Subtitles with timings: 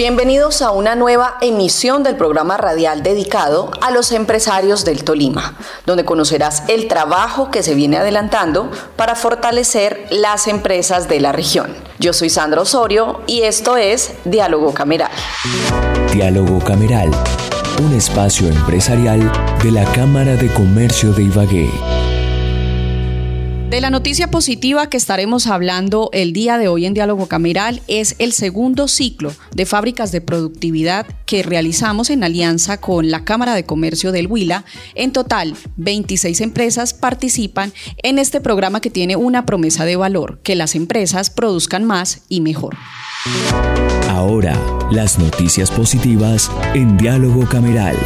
[0.00, 6.06] Bienvenidos a una nueva emisión del programa radial dedicado a los empresarios del Tolima, donde
[6.06, 11.76] conocerás el trabajo que se viene adelantando para fortalecer las empresas de la región.
[11.98, 15.10] Yo soy Sandra Osorio y esto es Diálogo Cameral.
[16.14, 17.10] Diálogo Cameral,
[17.82, 19.30] un espacio empresarial
[19.62, 21.99] de la Cámara de Comercio de Ibagué.
[23.70, 28.16] De la noticia positiva que estaremos hablando el día de hoy en Diálogo Cameral es
[28.18, 33.62] el segundo ciclo de fábricas de productividad que realizamos en alianza con la Cámara de
[33.62, 34.64] Comercio del Huila.
[34.96, 40.56] En total, 26 empresas participan en este programa que tiene una promesa de valor, que
[40.56, 42.76] las empresas produzcan más y mejor.
[44.08, 44.58] Ahora,
[44.90, 47.96] las noticias positivas en Diálogo Cameral.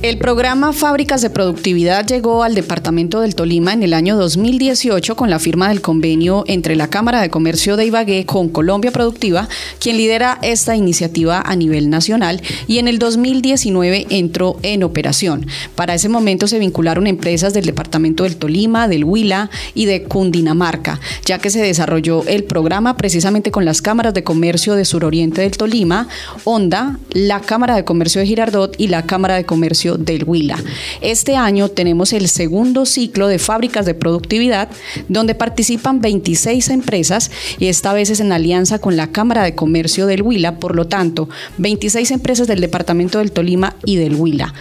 [0.00, 5.28] El programa Fábricas de Productividad llegó al Departamento del Tolima en el año 2018 con
[5.28, 9.48] la firma del convenio entre la Cámara de Comercio de Ibagué con Colombia Productiva,
[9.80, 15.48] quien lidera esta iniciativa a nivel nacional, y en el 2019 entró en operación.
[15.74, 21.00] Para ese momento se vincularon empresas del Departamento del Tolima, del Huila y de Cundinamarca,
[21.24, 25.56] ya que se desarrolló el programa precisamente con las cámaras de comercio de suroriente del
[25.56, 26.06] Tolima,
[26.44, 30.62] Honda, la Cámara de Comercio de Girardot y la Cámara de Comercio del Huila.
[31.00, 34.68] Este año tenemos el segundo ciclo de fábricas de productividad
[35.08, 40.06] donde participan 26 empresas y esta vez es en alianza con la Cámara de Comercio
[40.06, 41.28] del Huila, por lo tanto,
[41.58, 44.54] 26 empresas del departamento del Tolima y del Huila.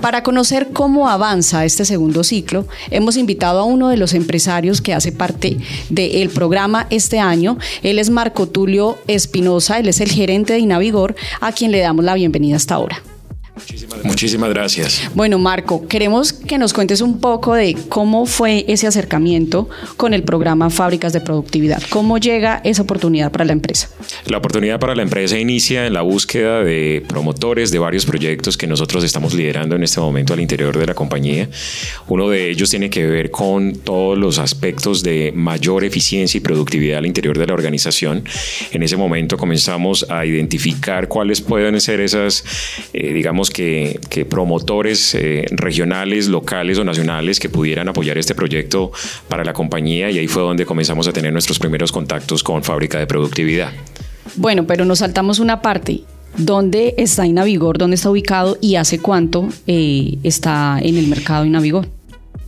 [0.00, 4.92] Para conocer cómo avanza este segundo ciclo, hemos invitado a uno de los empresarios que
[4.92, 5.56] hace parte
[5.88, 7.56] del programa este año.
[7.82, 12.04] Él es Marco Tulio Espinosa, él es el gerente de Inavigor, a quien le damos
[12.04, 13.02] la bienvenida hasta ahora.
[14.02, 15.10] Muchísimas gracias.
[15.14, 20.24] Bueno, Marco, queremos que nos cuentes un poco de cómo fue ese acercamiento con el
[20.24, 21.80] programa Fábricas de Productividad.
[21.88, 23.88] ¿Cómo llega esa oportunidad para la empresa?
[24.26, 28.66] La oportunidad para la empresa inicia en la búsqueda de promotores de varios proyectos que
[28.66, 31.48] nosotros estamos liderando en este momento al interior de la compañía.
[32.08, 36.98] Uno de ellos tiene que ver con todos los aspectos de mayor eficiencia y productividad
[36.98, 38.24] al interior de la organización.
[38.72, 42.44] En ese momento comenzamos a identificar cuáles pueden ser esas,
[42.92, 48.92] eh, digamos, que, promotores eh, regionales, locales o nacionales que pudieran apoyar este proyecto
[49.28, 52.98] para la compañía y ahí fue donde comenzamos a tener nuestros primeros contactos con Fábrica
[52.98, 53.72] de Productividad.
[54.36, 56.02] Bueno, pero nos saltamos una parte.
[56.36, 57.78] ¿Dónde está Inavigor?
[57.78, 58.58] ¿Dónde está ubicado?
[58.60, 61.88] ¿Y hace cuánto eh, está en el mercado Inavigor?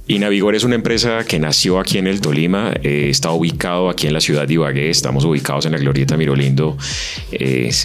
[0.08, 4.12] Inavigor es una empresa que nació aquí en el Tolima, eh, está ubicado aquí en
[4.12, 6.76] la ciudad de Ibagué, estamos ubicados en la Glorieta Mirolindo,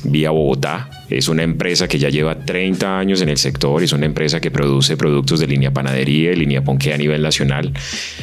[0.03, 1.00] vía Bogotá.
[1.11, 4.51] Es una empresa que ya lleva 30 años en el sector, es una empresa que
[4.51, 7.73] produce productos de línea panadería y línea ponqué a nivel nacional.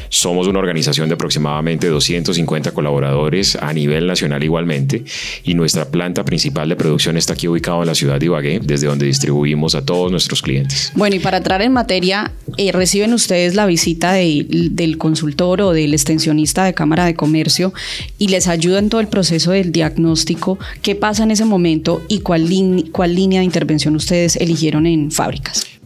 [0.08, 5.04] Somos una organización de aproximadamente 250 colaboradores a nivel nacional igualmente
[5.44, 8.86] y nuestra planta principal de producción está aquí ubicada en la ciudad de Ibagué, desde
[8.86, 10.92] donde distribuimos a todos nuestros clientes.
[10.94, 15.92] Bueno, y para entrar en materia, eh, reciben ustedes la visita del consultor o del
[15.92, 17.72] extensionista de Cámara de Comercio
[18.18, 22.20] y les ayuda en todo el proceso del diagnóstico, qué pasa en ese momento y
[22.20, 22.48] cuál,
[22.84, 25.77] cuál línea de intervención ustedes eligieron en fábricas.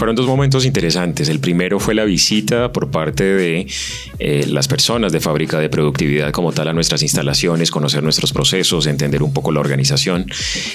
[0.00, 1.28] Fueron dos momentos interesantes.
[1.28, 3.66] El primero fue la visita por parte de
[4.18, 8.86] eh, las personas de fábrica de productividad como tal a nuestras instalaciones, conocer nuestros procesos,
[8.86, 10.24] entender un poco la organización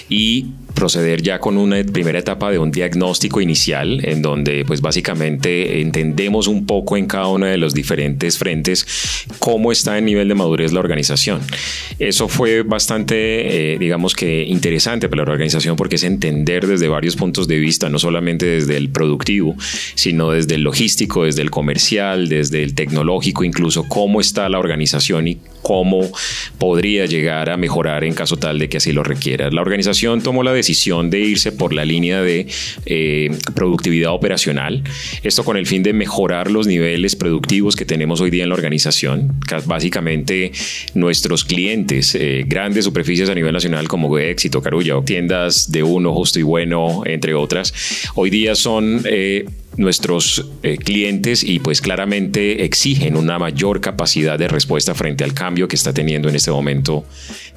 [0.09, 5.81] y proceder ya con una primera etapa de un diagnóstico inicial en donde pues básicamente
[5.81, 8.85] entendemos un poco en cada uno de los diferentes frentes
[9.39, 11.41] cómo está en nivel de madurez la organización.
[11.97, 17.15] Eso fue bastante, eh, digamos que interesante para la organización porque es entender desde varios
[17.15, 19.14] puntos de vista, no solamente desde el producto
[19.95, 25.27] sino desde el logístico, desde el comercial, desde el tecnológico, incluso cómo está la organización
[25.27, 26.01] y cómo
[26.59, 29.49] podría llegar a mejorar en caso tal de que así lo requiera.
[29.49, 32.47] La organización tomó la decisión de irse por la línea de
[32.85, 34.83] eh, productividad operacional,
[35.23, 38.55] esto con el fin de mejorar los niveles productivos que tenemos hoy día en la
[38.55, 39.39] organización.
[39.65, 40.51] Básicamente
[40.93, 46.39] nuestros clientes, eh, grandes superficies a nivel nacional como Éxito, Carulla, tiendas de uno, justo
[46.39, 47.73] y bueno, entre otras,
[48.13, 49.45] hoy día son eh,
[49.77, 55.67] nuestros eh, clientes y pues claramente exigen una mayor capacidad de respuesta frente al cambio
[55.67, 57.05] que está teniendo en este momento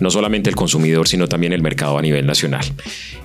[0.01, 2.65] no solamente el consumidor sino también el mercado a nivel nacional.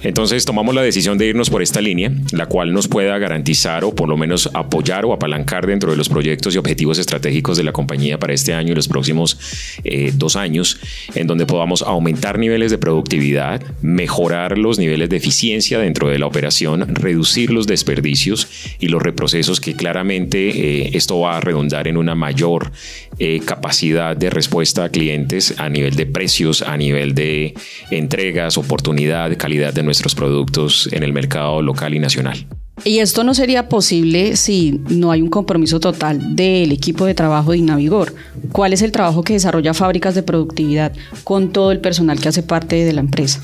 [0.01, 3.95] Entonces tomamos la decisión de irnos por esta línea, la cual nos pueda garantizar o
[3.95, 7.71] por lo menos apoyar o apalancar dentro de los proyectos y objetivos estratégicos de la
[7.71, 9.37] compañía para este año y los próximos
[9.83, 10.79] eh, dos años,
[11.15, 16.25] en donde podamos aumentar niveles de productividad, mejorar los niveles de eficiencia dentro de la
[16.25, 18.47] operación, reducir los desperdicios
[18.83, 22.73] y los reprocesos que claramente eh, esto va a redundar en una mayor
[23.17, 27.53] eh, capacidad de respuesta a clientes a nivel de precios, a nivel de
[27.91, 32.45] entregas, oportunidad, calidad de nuestros productos en el mercado local y nacional.
[32.83, 37.51] Y esto no sería posible si no hay un compromiso total del equipo de trabajo
[37.51, 38.13] de Innavigor.
[38.51, 40.91] ¿Cuál es el trabajo que desarrolla fábricas de productividad
[41.23, 43.39] con todo el personal que hace parte de la empresa?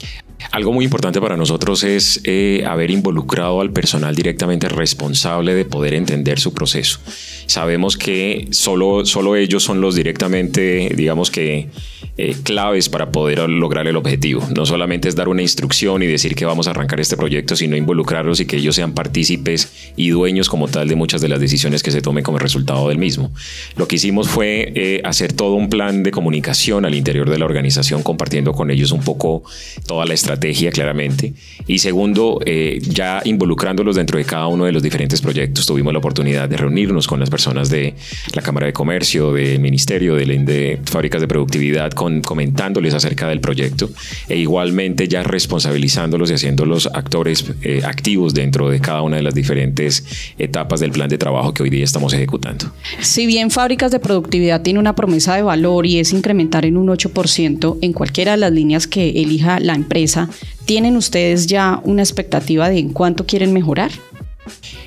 [0.51, 5.93] Algo muy importante para nosotros es eh, haber involucrado al personal directamente responsable de poder
[5.93, 6.99] entender su proceso.
[7.45, 11.69] Sabemos que solo, solo ellos son los directamente, digamos que,
[12.17, 14.45] eh, claves para poder lograr el objetivo.
[14.55, 17.75] No solamente es dar una instrucción y decir que vamos a arrancar este proyecto, sino
[17.75, 21.83] involucrarlos y que ellos sean partícipes y dueños como tal de muchas de las decisiones
[21.83, 23.31] que se tomen como resultado del mismo.
[23.77, 27.45] Lo que hicimos fue eh, hacer todo un plan de comunicación al interior de la
[27.45, 29.43] organización, compartiendo con ellos un poco
[29.85, 30.28] toda la estrategia
[30.71, 31.33] claramente.
[31.67, 35.65] Y segundo, eh, ya involucrándolos dentro de cada uno de los diferentes proyectos.
[35.65, 37.93] Tuvimos la oportunidad de reunirnos con las personas de
[38.33, 43.39] la Cámara de Comercio, del Ministerio, de, de Fábricas de Productividad, con comentándoles acerca del
[43.39, 43.89] proyecto
[44.27, 49.33] e igualmente ya responsabilizándolos y haciéndolos actores eh, activos dentro de cada una de las
[49.33, 50.03] diferentes
[50.37, 52.71] etapas del plan de trabajo que hoy día estamos ejecutando.
[53.01, 56.87] Si bien Fábricas de Productividad tiene una promesa de valor y es incrementar en un
[56.87, 60.18] 8% en cualquiera de las líneas que elija la empresa,
[60.65, 63.91] ¿tienen ustedes ya una expectativa de en cuánto quieren mejorar?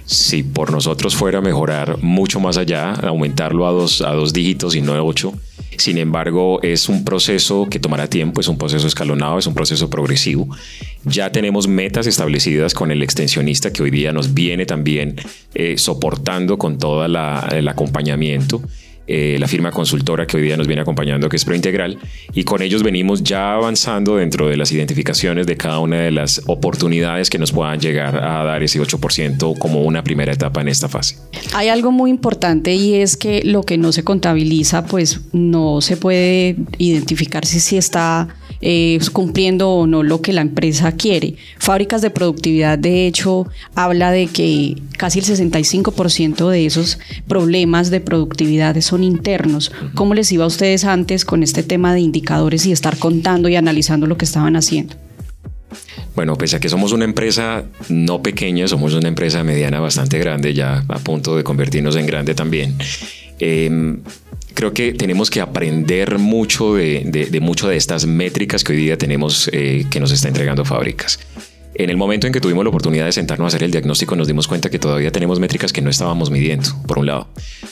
[0.04, 4.80] Si por nosotros fuera mejorar mucho más allá, aumentarlo a dos, a dos dígitos y
[4.80, 5.32] no a ocho,
[5.78, 9.88] sin embargo, es un proceso que tomará tiempo, es un proceso escalonado, es un proceso
[9.88, 10.48] progresivo.
[11.04, 15.16] Ya tenemos metas establecidas con el extensionista que hoy día nos viene también
[15.54, 18.62] eh, soportando con todo el acompañamiento
[19.06, 21.98] eh, la firma consultora que hoy día nos viene acompañando, que es ProIntegral,
[22.32, 26.42] y con ellos venimos ya avanzando dentro de las identificaciones de cada una de las
[26.46, 30.88] oportunidades que nos puedan llegar a dar ese 8% como una primera etapa en esta
[30.88, 31.16] fase.
[31.54, 35.96] Hay algo muy importante y es que lo que no se contabiliza, pues no se
[35.96, 38.28] puede identificar si, si está
[38.62, 41.34] eh, cumpliendo o no lo que la empresa quiere.
[41.58, 48.00] Fábricas de productividad, de hecho, habla de que casi el 65% de esos problemas de
[48.00, 49.72] productividad son internos.
[49.94, 53.56] ¿Cómo les iba a ustedes antes con este tema de indicadores y estar contando y
[53.56, 54.94] analizando lo que estaban haciendo?
[56.14, 60.54] Bueno, pese a que somos una empresa no pequeña, somos una empresa mediana bastante grande,
[60.54, 62.76] ya a punto de convertirnos en grande también.
[63.38, 63.96] Eh,
[64.54, 68.98] creo que tenemos que aprender mucho de, de, mucho de estas métricas que hoy día
[68.98, 71.18] tenemos eh, que nos está entregando fábricas.
[71.74, 74.26] En el momento en que tuvimos la oportunidad de sentarnos a hacer el diagnóstico, nos
[74.26, 77.28] dimos cuenta que todavía tenemos métricas que no estábamos midiendo, por un lado.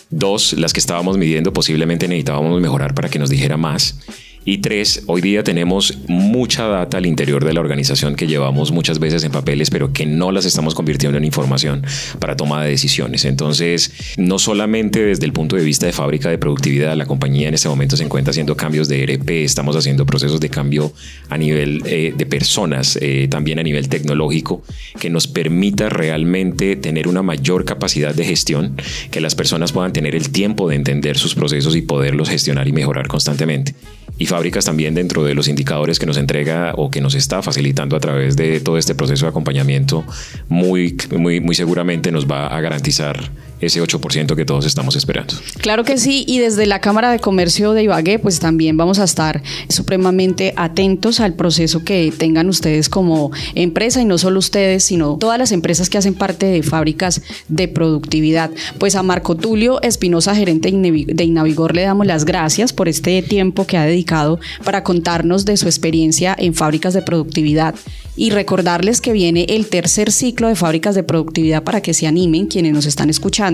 [0.09, 3.99] Dos, las que estábamos midiendo posiblemente necesitábamos mejorar para que nos dijera más.
[4.43, 8.99] Y tres, hoy día tenemos mucha data al interior de la organización que llevamos muchas
[8.99, 11.85] veces en papeles, pero que no las estamos convirtiendo en información
[12.19, 13.27] para toma de decisiones.
[13.27, 17.55] Entonces, no solamente desde el punto de vista de fábrica de productividad, la compañía en
[17.55, 20.91] este momento se encuentra haciendo cambios de ERP, estamos haciendo procesos de cambio
[21.29, 24.63] a nivel eh, de personas, eh, también a nivel tecnológico,
[24.99, 28.75] que nos permita realmente tener una mayor capacidad de gestión,
[29.11, 32.73] que las personas puedan tener el tiempo de entender sus procesos y poderlos gestionar y
[32.73, 33.75] mejorar constantemente
[34.20, 37.96] y fábricas también dentro de los indicadores que nos entrega o que nos está facilitando
[37.96, 40.05] a través de todo este proceso de acompañamiento,
[40.46, 45.34] muy, muy, seguramente nos va a garantizar ese 8% que todos estamos esperando.
[45.58, 49.05] Claro que sí, y desde la Cámara de Comercio de Ibagué, pues también vamos a
[49.05, 55.17] estar supremamente atentos al proceso que tengan ustedes como empresa, y no solo ustedes, sino
[55.17, 58.50] todas las empresas que hacen parte de fábricas de productividad.
[58.79, 63.67] Pues a Marco Tulio Espinosa, gerente de Innavigor, le damos las gracias por este tiempo
[63.67, 67.74] que ha dedicado para contarnos de su experiencia en fábricas de productividad
[68.17, 72.46] y recordarles que viene el tercer ciclo de fábricas de productividad para que se animen
[72.46, 73.50] quienes nos están escuchando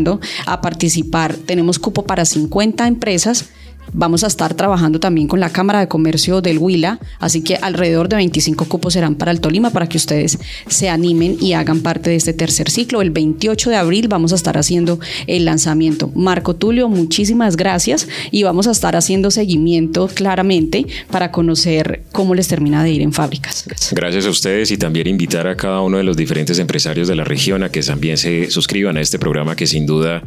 [0.47, 1.35] a participar.
[1.35, 3.51] Tenemos cupo para 50 empresas
[3.93, 8.09] Vamos a estar trabajando también con la Cámara de Comercio del Huila, así que alrededor
[8.09, 10.39] de 25 cupos serán para el Tolima para que ustedes
[10.69, 13.03] se animen y hagan parte de este tercer ciclo.
[13.03, 16.11] El 28 de abril vamos a estar haciendo el lanzamiento.
[16.15, 22.49] Marco Tulio, muchísimas gracias y vamos a estar haciendo seguimiento claramente para conocer cómo les
[22.49, 23.65] termina de ir en fábricas.
[23.93, 27.25] Gracias a ustedes y también invitar a cada uno de los diferentes empresarios de la
[27.25, 30.23] región a que también se suscriban a este programa que sin duda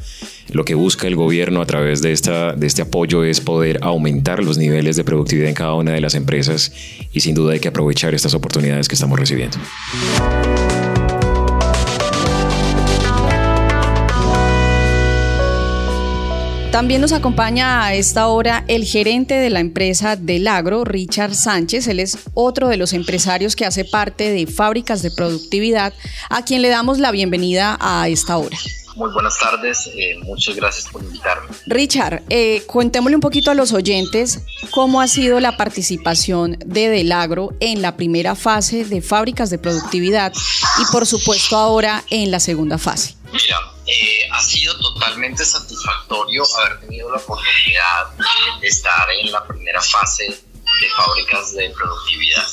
[0.51, 4.43] lo que busca el gobierno a través de, esta, de este apoyo es poder aumentar
[4.43, 6.71] los niveles de productividad en cada una de las empresas
[7.13, 9.57] y sin duda hay que aprovechar estas oportunidades que estamos recibiendo.
[16.71, 21.87] También nos acompaña a esta hora el gerente de la empresa Del Agro, Richard Sánchez.
[21.87, 25.93] Él es otro de los empresarios que hace parte de Fábricas de Productividad,
[26.29, 28.57] a quien le damos la bienvenida a esta hora.
[28.99, 31.47] Muy buenas tardes, eh, muchas gracias por invitarme.
[31.67, 34.41] Richard, eh, un poquito a los oyentes
[34.71, 39.57] cómo ha sido la participación de Del Agro en la primera fase de Fábricas de
[39.57, 40.33] Productividad
[40.81, 43.15] y por supuesto ahora en la segunda fase.
[43.31, 48.07] Mira, eh, ha sido totalmente satisfactorio haber tenido la oportunidad
[48.59, 52.47] de estar en la primera fase de fábricas de productividad.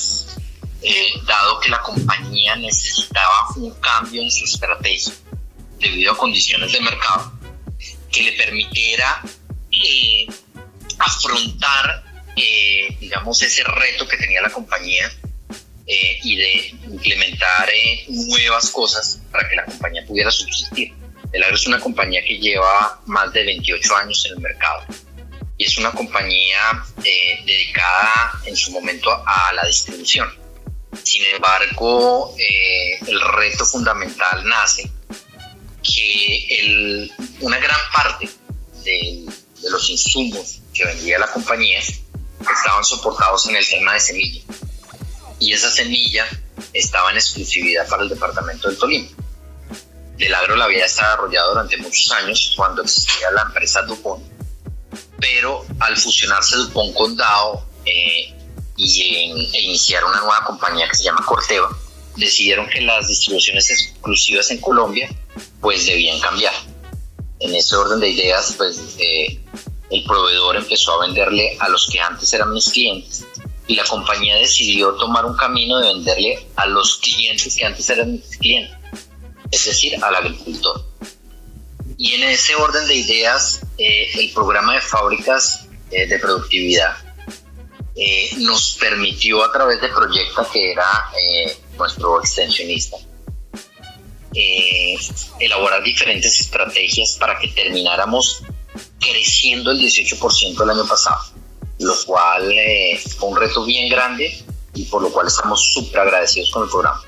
[0.81, 5.11] Eh, dado que la compañía necesitaba un cambio en su estrategia
[5.79, 7.33] debido a condiciones de mercado
[8.11, 9.21] que le permitiera
[9.71, 10.27] eh,
[10.99, 12.03] afrontar,
[12.99, 15.11] digamos, ese reto que tenía la compañía
[15.85, 17.69] y de implementar
[18.09, 20.93] nuevas cosas para que la compañía pudiera subsistir.
[21.31, 24.85] El Agro es una compañía que lleva más de 28 años en el mercado
[25.57, 30.29] y es una compañía eh, dedicada en su momento a la distribución.
[31.03, 34.89] Sin embargo, eh, el reto fundamental nace
[35.93, 37.09] que
[37.41, 38.29] una gran parte
[38.83, 39.25] de,
[39.69, 44.41] los insumos que vendía la compañía estaban soportados en el tema de semilla.
[45.39, 46.25] Y esa semilla
[46.73, 49.09] estaba en exclusividad para el departamento del Tolima
[50.17, 54.23] del agro la había desarrollado durante muchos años cuando existía la empresa Dupont,
[55.19, 58.33] pero al fusionarse Dupont con Dow eh,
[58.75, 61.69] y e iniciar una nueva compañía que se llama Corteva,
[62.15, 65.09] decidieron que las distribuciones exclusivas en Colombia
[65.61, 66.53] pues debían cambiar.
[67.39, 69.39] En ese orden de ideas, pues eh,
[69.89, 73.25] el proveedor empezó a venderle a los que antes eran mis clientes
[73.67, 78.13] y la compañía decidió tomar un camino de venderle a los clientes que antes eran
[78.13, 78.77] mis clientes
[79.51, 80.83] es decir, al agricultor.
[81.97, 86.97] Y en ese orden de ideas, eh, el programa de fábricas eh, de productividad
[88.37, 90.85] nos permitió a través de Proyecta, que era
[91.79, 92.97] nuestro extensionista,
[94.33, 98.43] elaborar diferentes estrategias para que termináramos
[98.99, 101.19] creciendo el 18% el año pasado,
[101.79, 102.53] lo cual
[103.17, 104.37] fue un reto bien grande
[104.73, 107.01] y por lo cual estamos súper agradecidos con el programa.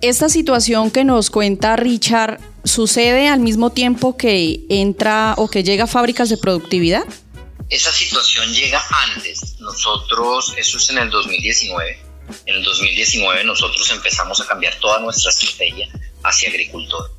[0.00, 5.84] Esta situación que nos cuenta Richard sucede al mismo tiempo que entra o que llega
[5.84, 7.04] a fábricas de productividad?
[7.68, 8.82] Esa situación llega
[9.14, 9.60] antes.
[9.60, 12.09] Nosotros, eso es en el 2019.
[12.46, 15.88] En el 2019 nosotros empezamos a cambiar toda nuestra estrategia
[16.22, 17.10] hacia agricultor.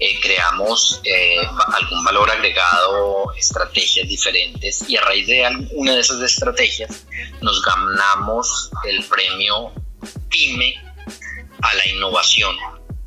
[0.00, 1.40] Eh, creamos eh,
[1.74, 7.04] algún valor agregado, estrategias diferentes y a raíz de una de esas estrategias
[7.40, 9.72] nos ganamos el premio
[10.28, 10.74] PYME
[11.62, 12.54] a la innovación.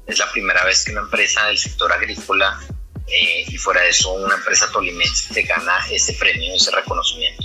[0.05, 2.59] Es la primera vez que una empresa del sector agrícola
[3.07, 7.43] eh, y fuera de eso una empresa tolimense se gana ese premio, ese reconocimiento.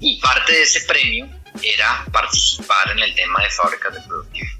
[0.00, 4.52] Y parte de ese premio era participar en el tema de fábricas de productividad.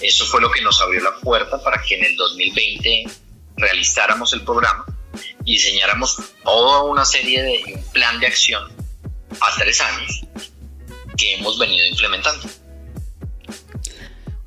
[0.00, 3.04] Eso fue lo que nos abrió la puerta para que en el 2020
[3.56, 4.84] realizáramos el programa
[5.44, 8.72] y diseñáramos toda una serie de un plan de acción
[9.40, 10.24] a tres años
[11.16, 12.48] que hemos venido implementando.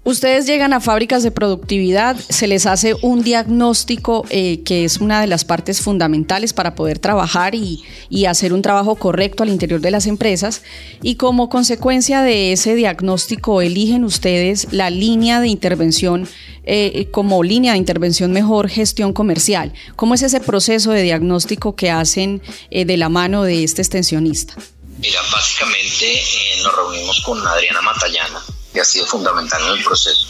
[0.08, 5.20] Ustedes llegan a fábricas de productividad, se les hace un diagnóstico eh, que es una
[5.20, 7.84] de las partes fundamentales para poder trabajar y,
[8.28, 10.62] hacer un trabajo correcto al interior de las empresas
[11.02, 16.30] y como consecuencia de ese diagnóstico eligen ustedes la línea de intervención
[16.66, 19.74] eh, como línea de intervención mejor gestión comercial.
[19.96, 24.54] ¿Cómo es ese proceso de diagnóstico que hacen eh, de la mano de este extensionista?
[25.00, 26.22] Mira, básicamente
[26.62, 28.40] nos reunimos con Adriana Matallana
[28.76, 30.28] que ha sido fundamental en el proceso.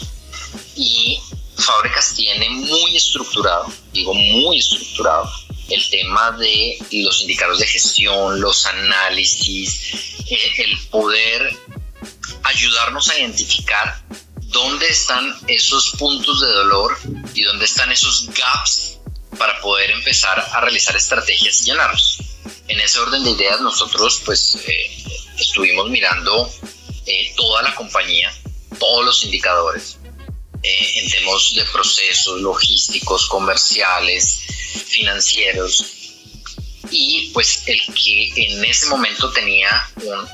[0.76, 1.20] Y
[1.56, 5.28] Fábricas tiene muy estructurado, digo muy estructurado,
[5.68, 9.94] el tema de los indicadores de gestión, los análisis,
[10.30, 11.58] eh, el poder
[12.44, 14.00] ayudarnos a identificar
[14.42, 16.96] dónde están esos puntos de dolor
[17.34, 18.98] y dónde están esos gaps
[19.36, 22.18] para poder empezar a realizar estrategias y llenarlos.
[22.68, 25.04] En ese orden de ideas nosotros pues eh,
[25.36, 26.48] estuvimos mirando
[27.06, 28.32] eh, toda la compañía,
[28.78, 29.98] todos los indicadores,
[30.62, 34.40] eh, en temas de procesos logísticos, comerciales,
[34.86, 35.96] financieros,
[36.90, 39.68] y pues el que en ese momento tenía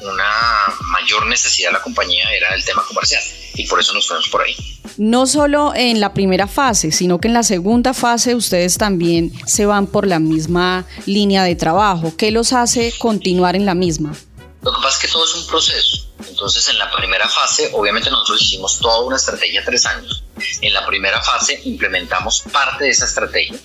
[0.03, 3.23] una mayor necesidad la compañía era el tema comercial
[3.55, 4.55] y por eso nos fuimos por ahí.
[4.97, 9.67] No solo en la primera fase, sino que en la segunda fase ustedes también se
[9.67, 12.15] van por la misma línea de trabajo.
[12.17, 14.15] ¿Qué los hace continuar en la misma?
[14.63, 16.12] Lo que pasa es que todo es un proceso.
[16.29, 20.25] Entonces, en la primera fase, obviamente nosotros hicimos toda una estrategia tres años.
[20.61, 23.59] En la primera fase implementamos parte de esa estrategia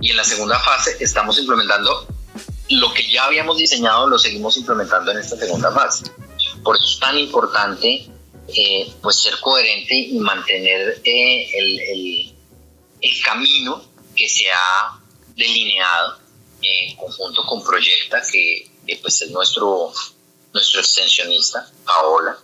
[0.00, 2.06] y en la segunda fase estamos implementando
[2.70, 6.10] lo que ya habíamos diseñado, lo seguimos implementando en esta segunda fase.
[6.62, 8.08] Por eso es tan importante
[8.48, 12.34] eh, pues ser coherente y mantener eh, el, el,
[13.00, 13.82] el, camino
[14.14, 15.00] que se ha
[15.34, 16.18] delineado
[16.60, 18.70] en conjunto con Proyecta, que,
[19.00, 19.92] pues es nuestro,
[20.54, 22.38] nuestro extensionista, Paola,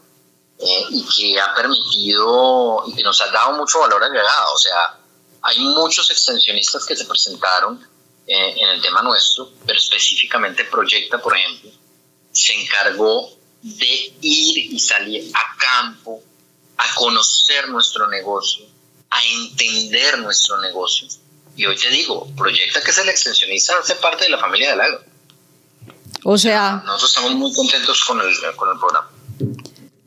[0.58, 4.52] eh, y que ha permitido y que nos ha dado mucho valor agregado.
[4.52, 4.98] O sea,
[5.42, 7.88] hay muchos extensionistas que se presentaron
[8.26, 11.70] en el tema nuestro, pero específicamente Proyecta, por ejemplo,
[12.30, 13.28] se encargó
[13.62, 16.22] de ir y salir a campo,
[16.76, 18.66] a conocer nuestro negocio,
[19.10, 21.08] a entender nuestro negocio.
[21.56, 24.80] Y hoy te digo, Proyecta que es el extensionista hace parte de la familia del
[24.80, 25.04] agro.
[26.24, 26.82] O sea...
[26.84, 29.10] Nosotros estamos muy contentos con el, con el programa.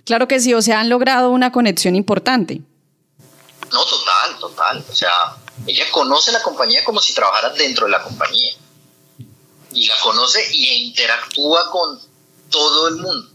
[0.05, 2.61] Claro que sí, o sea, han logrado una conexión importante.
[3.71, 4.85] No, total, total.
[4.89, 5.09] O sea,
[5.65, 8.53] ella conoce la compañía como si trabajara dentro de la compañía.
[9.71, 11.99] Y la conoce y interactúa con
[12.49, 13.29] todo el mundo.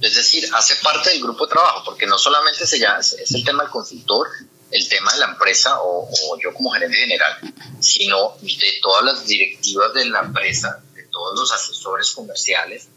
[0.00, 3.42] Es decir, hace parte del grupo de trabajo, porque no solamente se llama, es el
[3.42, 4.28] tema del consultor,
[4.70, 6.10] el tema de la empresa o,
[6.42, 7.38] yo como gerente general,
[7.80, 10.82] sino de todas las directivas de la empresa,
[11.14, 12.88] todos los asesores comerciales,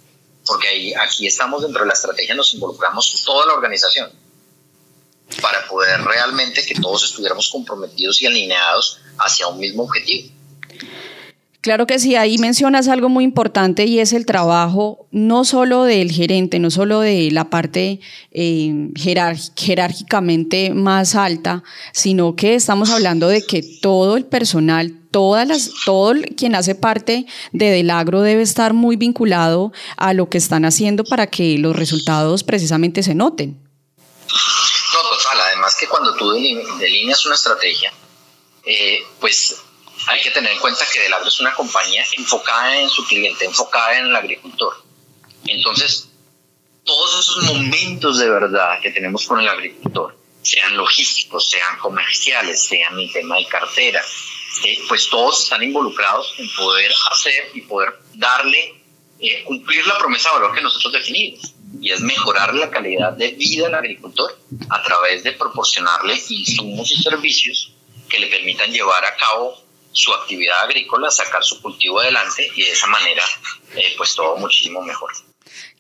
[0.45, 4.11] porque ahí, aquí estamos dentro de la estrategia, nos involucramos toda la organización
[5.41, 10.31] para poder realmente que todos estuviéramos comprometidos y alineados hacia un mismo objetivo.
[11.61, 16.11] Claro que sí, ahí mencionas algo muy importante y es el trabajo no solo del
[16.11, 17.99] gerente, no solo de la parte
[18.31, 25.71] eh, jerárquicamente más alta, sino que estamos hablando de que todo el personal, todas las,
[25.83, 30.63] todo quien hace parte de Del Agro debe estar muy vinculado a lo que están
[30.63, 33.59] haciendo para que los resultados precisamente se noten.
[34.27, 37.91] No, total, además que cuando tú delineas una estrategia,
[38.63, 39.55] eh, pues
[40.05, 43.97] hay que tener en cuenta que Delagro es una compañía enfocada en su cliente, enfocada
[43.97, 44.83] en el agricultor.
[45.47, 46.09] Entonces,
[46.83, 52.99] todos esos momentos de verdad que tenemos con el agricultor, sean logísticos, sean comerciales, sean
[52.99, 54.03] en tema de cartera,
[54.87, 58.81] pues todos están involucrados en poder hacer y poder darle,
[59.19, 63.31] eh, cumplir la promesa de valor que nosotros definimos, y es mejorar la calidad de
[63.31, 64.37] vida al agricultor
[64.69, 67.73] a través de proporcionarle insumos y servicios
[68.09, 72.71] que le permitan llevar a cabo su actividad agrícola, sacar su cultivo adelante y de
[72.71, 73.23] esa manera
[73.75, 75.11] eh, pues todo muchísimo mejor.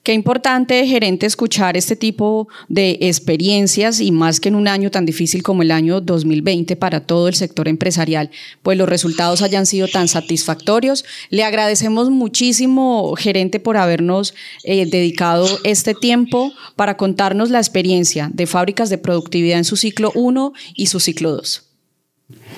[0.07, 5.05] Qué importante, gerente, escuchar este tipo de experiencias y más que en un año tan
[5.05, 8.31] difícil como el año 2020 para todo el sector empresarial,
[8.63, 11.03] pues los resultados hayan sido tan satisfactorios.
[11.29, 18.47] Le agradecemos muchísimo, gerente, por habernos eh, dedicado este tiempo para contarnos la experiencia de
[18.47, 21.63] fábricas de productividad en su ciclo 1 y su ciclo 2.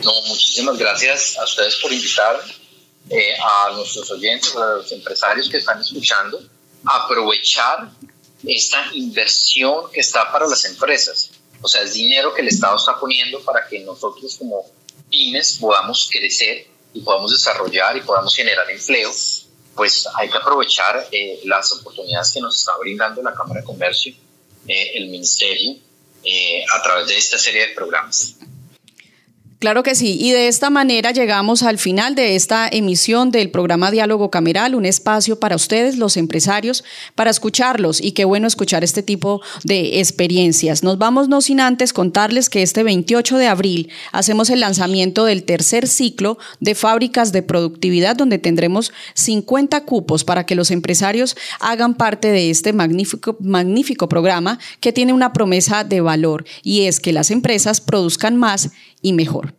[0.03, 2.39] No, muchísimas gracias a ustedes por invitar
[3.09, 6.39] eh, a nuestros oyentes, a los empresarios que están escuchando,
[6.85, 7.91] aprovechar
[8.43, 11.31] esta inversión que está para las empresas.
[11.61, 14.65] O sea, es dinero que el Estado está poniendo para que nosotros como
[15.09, 19.11] pymes podamos crecer y podamos desarrollar y podamos generar empleo.
[19.75, 24.13] Pues hay que aprovechar eh, las oportunidades que nos está brindando la Cámara de Comercio,
[24.67, 25.77] eh, el Ministerio,
[26.73, 28.35] a través de esta serie de programas.
[29.59, 33.91] Claro que sí, y de esta manera llegamos al final de esta emisión del programa
[33.91, 37.99] Diálogo Cameral, un espacio para ustedes, los empresarios, para escucharlos.
[37.99, 40.81] Y qué bueno escuchar este tipo de experiencias.
[40.81, 45.43] Nos vamos no sin antes contarles que este 28 de abril hacemos el lanzamiento del
[45.43, 51.95] tercer ciclo de fábricas de productividad donde tendremos 50 cupos para que los empresarios hagan
[51.95, 56.45] parte de este magnífico, magnífico programa que tiene una promesa de valor.
[56.63, 58.69] Y es que las empresas produzcan más
[59.01, 59.55] y mejor.